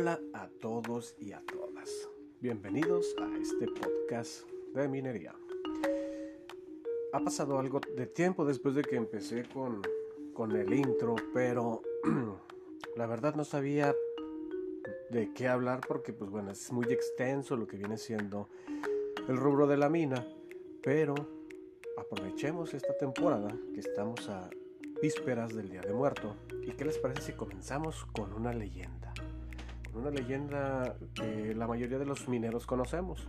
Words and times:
Hola 0.00 0.20
a 0.32 0.46
todos 0.60 1.16
y 1.18 1.32
a 1.32 1.42
todas. 1.44 2.08
Bienvenidos 2.40 3.16
a 3.20 3.36
este 3.36 3.66
podcast 3.66 4.48
de 4.72 4.86
minería. 4.86 5.34
Ha 7.12 7.18
pasado 7.18 7.58
algo 7.58 7.80
de 7.96 8.06
tiempo 8.06 8.44
después 8.44 8.76
de 8.76 8.82
que 8.82 8.94
empecé 8.94 9.42
con, 9.52 9.82
con 10.34 10.52
el 10.52 10.72
intro, 10.72 11.16
pero 11.34 11.82
la 12.96 13.06
verdad 13.08 13.34
no 13.34 13.44
sabía 13.44 13.92
de 15.10 15.32
qué 15.34 15.48
hablar 15.48 15.80
porque 15.88 16.12
pues 16.12 16.30
bueno, 16.30 16.52
es 16.52 16.70
muy 16.70 16.86
extenso 16.92 17.56
lo 17.56 17.66
que 17.66 17.76
viene 17.76 17.98
siendo 17.98 18.48
el 19.28 19.36
rubro 19.36 19.66
de 19.66 19.78
la 19.78 19.88
mina, 19.88 20.24
pero 20.80 21.16
aprovechemos 21.96 22.72
esta 22.72 22.96
temporada 22.96 23.52
que 23.74 23.80
estamos 23.80 24.28
a 24.28 24.48
vísperas 25.02 25.56
del 25.56 25.70
Día 25.70 25.80
de 25.80 25.92
Muerto 25.92 26.36
y 26.62 26.70
qué 26.70 26.84
les 26.84 26.98
parece 26.98 27.22
si 27.22 27.32
comenzamos 27.32 28.04
con 28.12 28.32
una 28.32 28.52
leyenda 28.52 29.12
una 29.98 30.10
leyenda 30.10 30.96
que 31.14 31.54
la 31.54 31.66
mayoría 31.66 31.98
de 31.98 32.06
los 32.06 32.28
mineros 32.28 32.66
conocemos 32.66 33.26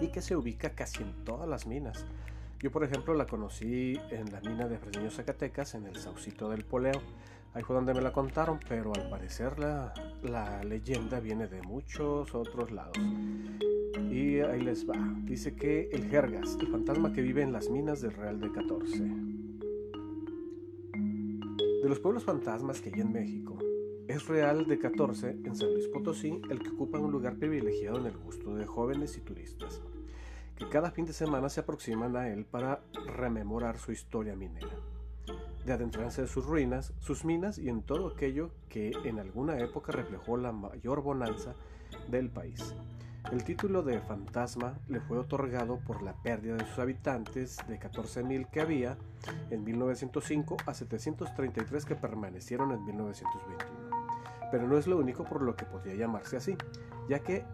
y 0.00 0.08
que 0.08 0.22
se 0.22 0.36
ubica 0.36 0.70
casi 0.70 1.02
en 1.02 1.12
todas 1.24 1.48
las 1.48 1.66
minas. 1.66 2.04
Yo, 2.60 2.70
por 2.70 2.84
ejemplo, 2.84 3.14
la 3.14 3.26
conocí 3.26 3.98
en 4.10 4.32
la 4.32 4.40
mina 4.40 4.66
de 4.66 4.78
Fresniño, 4.78 5.10
Zacatecas, 5.10 5.74
en 5.74 5.86
el 5.86 5.96
Saucito 5.96 6.48
del 6.48 6.64
Poleo. 6.64 7.02
Ahí 7.52 7.62
fue 7.62 7.76
donde 7.76 7.94
me 7.94 8.00
la 8.00 8.12
contaron, 8.12 8.58
pero 8.68 8.92
al 8.94 9.08
parecer 9.08 9.58
la, 9.58 9.92
la 10.22 10.64
leyenda 10.64 11.20
viene 11.20 11.46
de 11.48 11.62
muchos 11.62 12.34
otros 12.34 12.70
lados. 12.70 12.98
Y 14.10 14.40
ahí 14.40 14.60
les 14.60 14.88
va. 14.88 14.96
Dice 15.24 15.54
que 15.54 15.88
el 15.92 16.08
Jergas, 16.08 16.56
el 16.60 16.68
fantasma 16.68 17.12
que 17.12 17.22
vive 17.22 17.42
en 17.42 17.52
las 17.52 17.68
minas 17.70 18.00
del 18.00 18.12
Real 18.12 18.40
de 18.40 18.52
14. 18.52 18.98
De 21.82 21.88
los 21.88 22.00
pueblos 22.00 22.24
fantasmas 22.24 22.80
que 22.80 22.90
hay 22.92 23.00
en 23.00 23.12
México, 23.12 23.55
es 24.08 24.26
Real 24.26 24.66
de 24.66 24.78
14 24.78 25.30
en 25.30 25.56
San 25.56 25.72
Luis 25.72 25.88
Potosí 25.88 26.40
el 26.50 26.60
que 26.60 26.70
ocupa 26.70 26.98
un 26.98 27.10
lugar 27.10 27.36
privilegiado 27.36 27.98
en 27.98 28.06
el 28.06 28.16
gusto 28.16 28.54
de 28.54 28.66
jóvenes 28.66 29.16
y 29.16 29.20
turistas, 29.20 29.82
que 30.56 30.68
cada 30.68 30.90
fin 30.90 31.06
de 31.06 31.12
semana 31.12 31.48
se 31.48 31.60
aproximan 31.60 32.16
a 32.16 32.28
él 32.28 32.44
para 32.44 32.82
rememorar 33.06 33.78
su 33.78 33.92
historia 33.92 34.36
minera, 34.36 34.76
de 35.64 35.72
adentrarse 35.72 36.22
en 36.22 36.28
sus 36.28 36.44
ruinas, 36.44 36.92
sus 37.00 37.24
minas 37.24 37.58
y 37.58 37.68
en 37.68 37.82
todo 37.82 38.08
aquello 38.08 38.50
que 38.68 38.92
en 39.04 39.18
alguna 39.18 39.58
época 39.58 39.92
reflejó 39.92 40.36
la 40.36 40.52
mayor 40.52 41.02
bonanza 41.02 41.54
del 42.08 42.30
país. 42.30 42.74
El 43.32 43.42
título 43.42 43.82
de 43.82 44.00
fantasma 44.00 44.78
le 44.86 45.00
fue 45.00 45.18
otorgado 45.18 45.80
por 45.80 46.02
la 46.02 46.14
pérdida 46.22 46.54
de 46.54 46.64
sus 46.64 46.78
habitantes 46.78 47.58
de 47.66 47.80
14.000 47.80 48.48
que 48.50 48.60
había 48.60 48.96
en 49.50 49.64
1905 49.64 50.58
a 50.64 50.72
733 50.72 51.84
que 51.84 51.96
permanecieron 51.96 52.70
en 52.70 52.84
1921 52.84 53.85
pero 54.50 54.66
no 54.66 54.78
es 54.78 54.86
lo 54.86 54.98
único 54.98 55.24
por 55.24 55.42
lo 55.42 55.56
que 55.56 55.64
podría 55.64 55.94
llamarse 55.94 56.36
así, 56.36 56.56
ya 57.08 57.20
que 57.20 57.44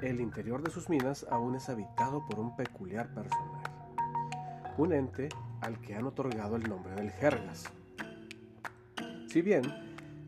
el 0.00 0.20
interior 0.20 0.62
de 0.62 0.70
sus 0.70 0.88
minas 0.88 1.26
aún 1.30 1.54
es 1.54 1.68
habitado 1.68 2.24
por 2.26 2.40
un 2.40 2.56
peculiar 2.56 3.12
personaje, 3.14 3.70
un 4.76 4.92
ente 4.92 5.28
al 5.60 5.80
que 5.80 5.94
han 5.94 6.06
otorgado 6.06 6.56
el 6.56 6.68
nombre 6.68 6.94
del 6.94 7.10
Jergas. 7.10 7.64
Si 9.28 9.40
bien 9.42 9.62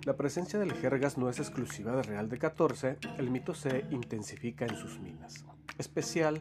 la 0.04 0.16
presencia 0.16 0.58
del 0.58 0.74
Jergas 0.74 1.18
no 1.18 1.28
es 1.28 1.38
exclusiva 1.38 1.96
de 1.96 2.02
Real 2.02 2.28
de 2.28 2.38
14, 2.38 2.98
el 3.18 3.30
mito 3.30 3.54
se 3.54 3.86
intensifica 3.90 4.64
en 4.66 4.76
sus 4.76 5.00
minas, 5.00 5.44
especial 5.78 6.40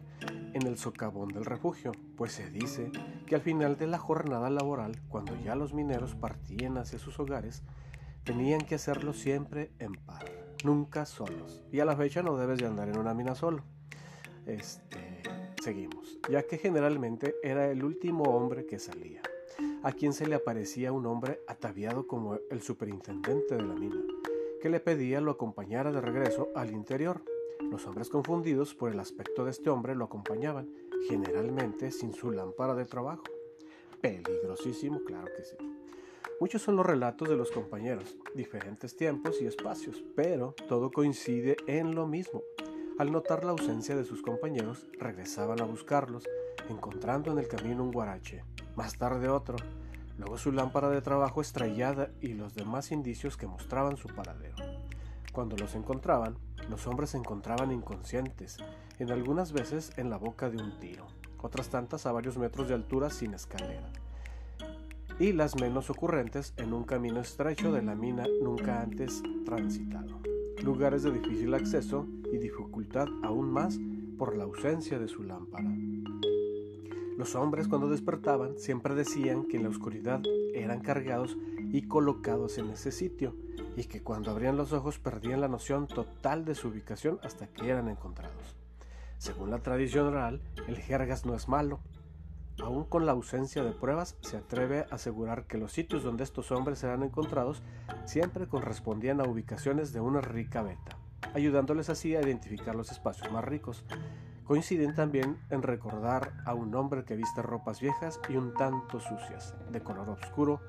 en 0.54 0.68
el 0.68 0.78
socavón 0.78 1.30
del 1.30 1.46
refugio, 1.46 1.92
pues 2.16 2.34
se 2.34 2.50
dice 2.50 2.92
que 3.26 3.36
al 3.36 3.42
final 3.42 3.78
de 3.78 3.88
la 3.88 3.98
jornada 3.98 4.50
laboral, 4.50 5.00
cuando 5.10 5.36
ya 5.42 5.56
los 5.56 5.74
mineros 5.74 6.14
partían 6.14 6.78
hacia 6.78 7.00
sus 7.00 7.20
hogares, 7.20 7.64
Tenían 8.24 8.62
que 8.62 8.76
hacerlo 8.76 9.12
siempre 9.12 9.72
en 9.80 9.96
par, 9.96 10.26
nunca 10.64 11.06
solos. 11.06 11.62
Y 11.74 11.82
a 11.82 11.86
la 11.86 11.98
fecha 11.98 12.24
no 12.24 12.38
debes 12.38 12.60
de 12.60 12.68
andar 12.68 12.88
en 12.88 12.98
una 12.98 13.14
mina 13.14 13.36
solo. 13.36 13.64
Este, 14.46 15.22
seguimos, 15.62 16.20
ya 16.30 16.44
que 16.44 16.58
generalmente 16.58 17.36
era 17.44 17.70
el 17.70 17.84
último 17.84 18.24
hombre 18.24 18.66
que 18.66 18.80
salía, 18.80 19.22
a 19.84 19.92
quien 19.92 20.14
se 20.14 20.26
le 20.26 20.36
aparecía 20.36 20.94
un 20.94 21.06
hombre 21.06 21.42
ataviado 21.48 22.08
como 22.08 22.38
el 22.50 22.62
superintendente 22.62 23.56
de 23.56 23.64
la 23.64 23.74
mina, 23.74 24.02
que 24.62 24.70
le 24.70 24.80
pedía 24.80 25.20
lo 25.20 25.32
acompañara 25.32 25.92
de 25.92 26.00
regreso 26.00 26.48
al 26.56 26.72
interior. 26.72 27.22
Los 27.60 27.86
hombres 27.88 28.10
confundidos 28.10 28.74
por 28.74 28.92
el 28.92 29.00
aspecto 29.00 29.44
de 29.44 29.52
este 29.52 29.70
hombre 29.70 29.96
lo 29.96 30.06
acompañaban, 30.06 30.74
generalmente 31.10 31.92
sin 31.92 32.14
su 32.14 32.32
lámpara 32.32 32.74
de 32.74 32.86
trabajo. 32.86 33.24
Peligrosísimo, 34.00 35.04
claro 35.04 35.28
que 35.36 35.44
sí. 35.44 35.56
Muchos 36.40 36.62
son 36.62 36.76
los 36.76 36.86
relatos 36.86 37.30
de 37.30 37.38
los 37.38 37.52
compañeros, 37.52 38.18
diferentes 38.36 38.98
tiempos 38.98 39.42
y 39.42 39.46
espacios, 39.46 40.04
pero 40.16 40.54
todo 40.68 40.92
coincide 40.92 41.56
en 41.68 41.96
lo 41.96 42.06
mismo. 42.06 42.42
Al 43.00 43.12
notar 43.12 43.46
la 43.46 43.52
ausencia 43.52 43.96
de 43.96 44.04
sus 44.04 44.22
compañeros, 44.22 44.86
regresaban 45.00 45.62
a 45.62 45.66
buscarlos, 45.66 46.26
encontrando 46.70 47.32
en 47.32 47.38
el 47.38 47.48
camino 47.48 47.84
un 47.84 47.92
guarache, 47.92 48.44
más 48.76 48.98
tarde 48.98 49.30
otro, 49.30 49.56
luego 50.18 50.38
su 50.38 50.52
lámpara 50.52 50.90
de 50.90 51.02
trabajo 51.02 51.40
estrellada 51.40 52.12
y 52.20 52.34
los 52.34 52.54
demás 52.56 52.92
indicios 52.92 53.38
que 53.38 53.48
mostraban 53.48 53.96
su 53.96 54.10
paradero. 54.10 54.58
Cuando 55.32 55.56
los 55.56 55.76
encontraban, 55.76 56.38
los 56.70 56.88
hombres 56.88 57.12
se 57.12 57.18
encontraban 57.18 57.72
inconscientes, 57.72 58.58
en 59.00 59.12
algunas 59.12 59.54
veces 59.54 59.92
en 59.98 60.10
la 60.10 60.18
boca 60.18 60.50
de 60.50 60.62
un 60.62 60.78
tiro, 60.80 61.08
otras 61.42 61.70
tantas 61.70 62.06
a 62.06 62.12
varios 62.12 62.38
metros 62.38 62.68
de 62.68 62.74
altura 62.74 63.10
sin 63.10 63.34
escalera 63.34 63.92
y 65.20 65.34
las 65.34 65.56
menos 65.56 65.90
ocurrentes 65.90 66.54
en 66.58 66.74
un 66.74 66.84
camino 66.84 67.20
estrecho 67.20 67.72
de 67.72 67.82
la 67.82 67.96
mina 67.96 68.26
nunca 68.42 68.82
antes 68.82 69.22
transitado. 69.46 70.20
Lugares 70.64 71.04
de 71.04 71.12
difícil 71.12 71.54
acceso 71.54 72.08
y 72.32 72.38
dificultad 72.38 73.08
aún 73.24 73.52
más 73.52 73.80
por 74.18 74.36
la 74.36 74.46
ausencia 74.46 75.00
de 75.00 75.08
su 75.08 75.24
lámpara. 75.24 75.70
Los 77.18 77.36
hombres 77.36 77.68
cuando 77.68 77.90
despertaban 77.90 78.58
siempre 78.58 78.96
decían 78.96 79.46
que 79.46 79.58
en 79.58 79.64
la 79.64 79.70
oscuridad 79.70 80.22
eran 80.54 80.82
cargados 80.82 81.38
y 81.72 81.84
colocados 81.84 82.58
en 82.58 82.70
ese 82.72 82.92
sitio 82.92 83.36
y 83.76 83.86
que 83.86 84.02
cuando 84.02 84.32
abrían 84.32 84.58
los 84.58 84.74
ojos 84.74 85.00
perdían 85.00 85.42
la 85.42 85.48
noción 85.48 85.88
total 85.88 86.46
de 86.46 86.56
su 86.56 86.70
ubicación 86.70 87.20
hasta 87.24 87.48
que 87.48 87.70
eran 87.70 87.88
encontrados. 87.88 88.56
Según 89.18 89.52
la 89.52 89.60
tradición 89.60 90.08
oral, 90.08 90.42
el 90.68 90.78
jergas 90.78 91.26
no 91.26 91.36
es 91.36 91.48
malo, 91.48 91.80
Aún 92.62 92.86
con 92.86 93.06
la 93.06 93.14
ausencia 93.14 93.64
de 93.64 93.72
pruebas, 93.72 94.16
se 94.22 94.38
atreve 94.38 94.86
a 94.90 94.96
asegurar 94.96 95.46
que 95.46 95.58
los 95.58 95.72
sitios 95.72 96.04
donde 96.04 96.24
estos 96.24 96.52
hombres 96.52 96.80
serán 96.80 97.02
encontrados 97.04 97.64
siempre 98.06 98.48
correspondían 98.48 99.20
a 99.22 99.24
ubicaciones 99.24 99.92
de 99.92 100.02
una 100.02 100.22
rica 100.22 100.62
veta, 100.62 100.98
ayudándoles 101.34 101.90
así 101.90 102.16
a 102.16 102.22
identificar 102.22 102.76
los 102.76 102.92
espacios 102.92 103.32
más 103.32 103.44
ricos. 103.44 103.84
Coinciden 104.46 104.94
también 104.94 105.40
en 105.50 105.64
recordar 105.64 106.34
a 106.46 106.54
un 106.54 106.76
hombre 106.76 107.06
que 107.06 107.16
viste 107.16 107.42
ropas 107.42 107.80
viejas 107.82 108.20
y 108.30 108.36
un 108.36 108.54
tanto 108.54 109.00
sucias, 109.00 109.56
de 109.72 109.82
color 109.82 110.10
oscuro, 110.10 110.60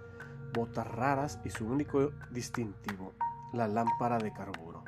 botas 0.55 0.87
raras 0.87 1.41
y 1.45 1.51
su 1.51 1.67
único 1.67 2.13
distintivo, 2.31 3.13
la 3.53 3.69
lámpara 3.69 4.19
de 4.19 4.33
carburo. 4.33 4.85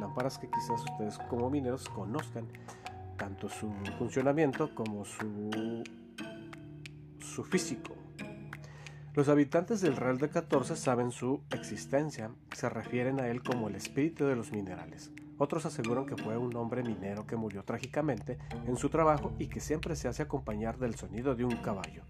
Lámparas 0.00 0.38
que 0.38 0.50
quizás 0.50 0.82
ustedes 0.90 1.18
como 1.28 1.50
mineros 1.50 1.88
conozcan, 1.90 2.48
tanto 3.16 3.48
su 3.48 3.70
funcionamiento 3.98 4.74
como 4.74 5.04
su 5.04 5.84
físico. 7.44 7.94
Los 9.14 9.28
habitantes 9.28 9.80
del 9.80 9.96
Real 9.96 10.18
de 10.18 10.28
14 10.28 10.76
saben 10.76 11.10
su 11.10 11.40
existencia, 11.50 12.30
se 12.54 12.68
refieren 12.68 13.18
a 13.18 13.28
él 13.28 13.42
como 13.42 13.68
el 13.68 13.74
espíritu 13.74 14.24
de 14.24 14.36
los 14.36 14.52
minerales. 14.52 15.10
Otros 15.36 15.66
aseguran 15.66 16.06
que 16.06 16.16
fue 16.16 16.36
un 16.38 16.54
hombre 16.54 16.82
minero 16.82 17.26
que 17.26 17.34
murió 17.34 17.64
trágicamente 17.64 18.38
en 18.66 18.76
su 18.76 18.88
trabajo 18.88 19.32
y 19.38 19.48
que 19.48 19.58
siempre 19.58 19.96
se 19.96 20.06
hace 20.06 20.22
acompañar 20.22 20.78
del 20.78 20.94
sonido 20.94 21.34
de 21.34 21.44
un 21.44 21.56
caballo, 21.56 22.04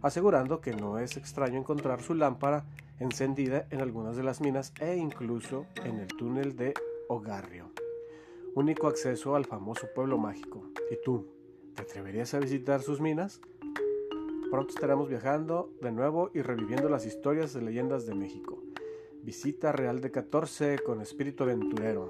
asegurando 0.00 0.60
que 0.60 0.74
no 0.74 0.98
es 0.98 1.16
extraño 1.16 1.58
encontrar 1.58 2.02
su 2.02 2.14
lámpara 2.14 2.66
encendida 3.00 3.66
en 3.70 3.80
algunas 3.80 4.16
de 4.16 4.22
las 4.22 4.40
minas 4.40 4.72
e 4.80 4.96
incluso 4.96 5.66
en 5.84 5.98
el 5.98 6.08
túnel 6.08 6.56
de 6.56 6.74
Ogarrio, 7.08 7.72
único 8.54 8.86
acceso 8.86 9.34
al 9.34 9.44
famoso 9.44 9.88
pueblo 9.94 10.18
mágico. 10.18 10.62
¿Y 10.90 11.02
tú, 11.02 11.26
te 11.74 11.82
atreverías 11.82 12.34
a 12.34 12.38
visitar 12.38 12.82
sus 12.82 13.00
minas? 13.00 13.40
Pronto 14.50 14.72
estaremos 14.72 15.10
viajando 15.10 15.74
de 15.82 15.92
nuevo 15.92 16.30
y 16.32 16.40
reviviendo 16.40 16.88
las 16.88 17.04
historias 17.04 17.52
de 17.52 17.60
leyendas 17.60 18.06
de 18.06 18.14
México. 18.14 18.62
Visita 19.22 19.72
Real 19.72 20.00
de 20.00 20.10
14 20.10 20.78
con 20.78 21.02
espíritu 21.02 21.44
aventurero. 21.44 22.08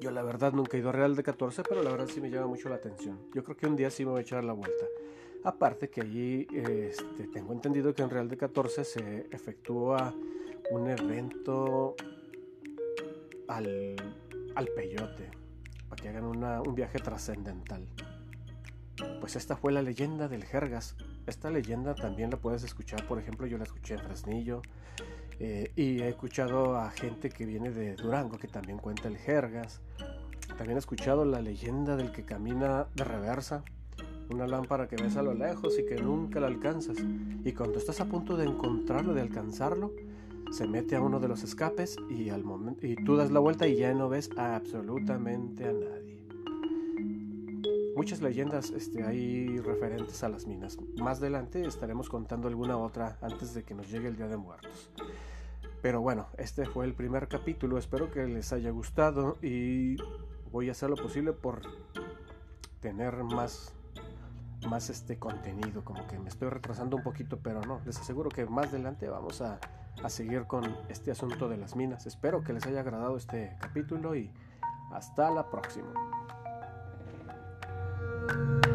Yo 0.00 0.10
la 0.12 0.22
verdad 0.22 0.54
nunca 0.54 0.76
he 0.76 0.80
ido 0.80 0.88
a 0.88 0.92
Real 0.92 1.14
de 1.14 1.22
14, 1.22 1.62
pero 1.68 1.82
la 1.82 1.90
verdad 1.90 2.08
sí 2.08 2.22
me 2.22 2.30
llama 2.30 2.46
mucho 2.46 2.70
la 2.70 2.76
atención. 2.76 3.18
Yo 3.34 3.44
creo 3.44 3.54
que 3.54 3.66
un 3.66 3.76
día 3.76 3.90
sí 3.90 4.06
me 4.06 4.12
voy 4.12 4.20
a 4.20 4.22
echar 4.22 4.44
la 4.44 4.54
vuelta. 4.54 4.86
Aparte 5.44 5.90
que 5.90 6.00
allí 6.00 6.46
este, 6.54 7.28
tengo 7.28 7.52
entendido 7.52 7.94
que 7.94 8.02
en 8.02 8.08
Real 8.08 8.28
de 8.30 8.38
14 8.38 8.84
se 8.84 9.26
efectúa 9.30 10.14
un 10.70 10.88
evento 10.88 11.96
al, 13.46 13.94
al 14.54 14.68
peyote, 14.68 15.30
para 15.90 16.02
que 16.02 16.08
hagan 16.08 16.24
un 16.24 16.74
viaje 16.74 16.98
trascendental. 16.98 17.86
Pues 19.20 19.36
esta 19.36 19.56
fue 19.56 19.72
la 19.72 19.82
leyenda 19.82 20.28
del 20.28 20.44
Jergas, 20.44 20.96
esta 21.26 21.50
leyenda 21.50 21.94
también 21.94 22.30
la 22.30 22.36
puedes 22.36 22.62
escuchar, 22.64 23.06
por 23.06 23.18
ejemplo, 23.18 23.46
yo 23.46 23.58
la 23.58 23.64
escuché 23.64 23.94
en 23.94 24.00
Fresnillo 24.00 24.62
Eh, 25.38 25.70
y 25.76 26.00
he 26.00 26.08
escuchado 26.08 26.78
a 26.78 26.90
gente 26.90 27.28
que 27.28 27.44
viene 27.44 27.70
de 27.70 27.94
Durango 27.94 28.38
que 28.38 28.48
también 28.48 28.78
cuenta 28.78 29.08
el 29.08 29.18
jergas. 29.18 29.82
También 30.56 30.76
he 30.76 30.78
escuchado 30.78 31.26
la 31.26 31.42
leyenda 31.42 31.94
del 31.96 32.10
que 32.10 32.24
camina 32.24 32.86
de 32.94 33.04
reversa, 33.04 33.62
una 34.30 34.46
lámpara 34.46 34.88
que 34.88 34.96
ves 34.96 35.16
a 35.16 35.22
lo 35.22 35.34
lejos 35.34 35.78
y 35.78 35.84
que 35.84 36.00
nunca 36.00 36.40
la 36.40 36.46
alcanzas. 36.46 36.96
Y 37.44 37.52
cuando 37.52 37.78
estás 37.78 38.00
a 38.00 38.06
punto 38.06 38.38
de 38.38 38.46
encontrarlo, 38.46 39.12
de 39.12 39.20
alcanzarlo, 39.20 39.92
se 40.52 40.66
mete 40.66 40.96
a 40.96 41.02
uno 41.02 41.20
de 41.20 41.28
los 41.28 41.42
escapes 41.42 41.96
y 42.08 42.30
al 42.30 42.44
y 42.80 42.96
tú 42.96 43.16
das 43.16 43.30
la 43.30 43.40
vuelta 43.40 43.66
y 43.66 43.76
ya 43.76 43.92
no 43.92 44.08
ves 44.08 44.30
absolutamente 44.36 45.64
a 45.64 45.72
nadie. 45.72 46.05
Muchas 47.96 48.20
leyendas 48.20 48.72
este, 48.72 49.02
hay 49.04 49.56
referentes 49.58 50.22
a 50.22 50.28
las 50.28 50.46
minas. 50.46 50.76
Más 50.98 51.16
adelante 51.16 51.66
estaremos 51.66 52.10
contando 52.10 52.46
alguna 52.46 52.76
otra 52.76 53.16
antes 53.22 53.54
de 53.54 53.64
que 53.64 53.72
nos 53.72 53.90
llegue 53.90 54.08
el 54.08 54.16
Día 54.16 54.28
de 54.28 54.36
Muertos. 54.36 54.90
Pero 55.80 56.02
bueno, 56.02 56.26
este 56.36 56.66
fue 56.66 56.84
el 56.84 56.92
primer 56.92 57.26
capítulo. 57.26 57.78
Espero 57.78 58.10
que 58.10 58.26
les 58.26 58.52
haya 58.52 58.70
gustado 58.70 59.38
y 59.40 59.96
voy 60.52 60.68
a 60.68 60.72
hacer 60.72 60.90
lo 60.90 60.96
posible 60.96 61.32
por 61.32 61.62
tener 62.80 63.24
más 63.24 63.72
más 64.68 64.90
este 64.90 65.18
contenido, 65.18 65.82
como 65.82 66.06
que 66.06 66.18
me 66.18 66.28
estoy 66.28 66.50
retrasando 66.50 66.96
un 66.96 67.02
poquito, 67.02 67.38
pero 67.38 67.62
no, 67.62 67.80
les 67.86 67.98
aseguro 67.98 68.28
que 68.28 68.44
más 68.46 68.68
adelante 68.68 69.08
vamos 69.08 69.40
a, 69.40 69.58
a 70.02 70.10
seguir 70.10 70.46
con 70.46 70.64
este 70.88 71.12
asunto 71.12 71.48
de 71.48 71.56
las 71.56 71.76
minas. 71.76 72.06
Espero 72.06 72.42
que 72.42 72.52
les 72.52 72.66
haya 72.66 72.80
agradado 72.80 73.16
este 73.16 73.56
capítulo 73.58 74.14
y 74.16 74.30
hasta 74.92 75.30
la 75.30 75.48
próxima. 75.48 76.15
thank 78.28 78.38
you 78.38 78.65